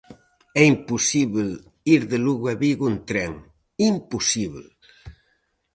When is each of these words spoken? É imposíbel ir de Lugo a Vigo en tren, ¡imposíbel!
É 0.61 0.63
imposíbel 0.73 1.49
ir 1.93 2.01
de 2.11 2.17
Lugo 2.25 2.45
a 2.53 2.55
Vigo 2.63 2.85
en 2.91 2.97
tren, 3.09 3.31
¡imposíbel! 3.91 4.65